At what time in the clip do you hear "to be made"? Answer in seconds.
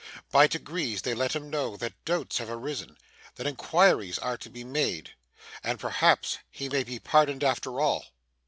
4.35-5.11